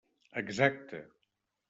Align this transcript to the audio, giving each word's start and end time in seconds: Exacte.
Exacte. 0.41 1.03